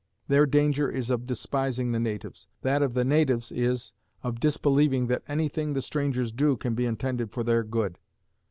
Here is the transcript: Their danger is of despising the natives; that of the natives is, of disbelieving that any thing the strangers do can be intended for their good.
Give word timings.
Their 0.27 0.47
danger 0.47 0.89
is 0.89 1.11
of 1.11 1.27
despising 1.27 1.91
the 1.91 1.99
natives; 1.99 2.47
that 2.63 2.81
of 2.81 2.95
the 2.95 3.05
natives 3.05 3.51
is, 3.51 3.93
of 4.23 4.39
disbelieving 4.39 5.05
that 5.05 5.21
any 5.27 5.47
thing 5.47 5.73
the 5.73 5.81
strangers 5.83 6.31
do 6.31 6.57
can 6.57 6.73
be 6.73 6.87
intended 6.87 7.29
for 7.29 7.43
their 7.43 7.61
good. 7.63 7.99